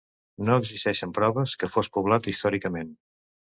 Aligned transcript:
No 0.47 0.55
existeixen 0.61 1.11
proves 1.19 1.55
que 1.65 1.71
fos 1.75 1.93
poblat 1.99 2.33
històricament. 2.35 2.93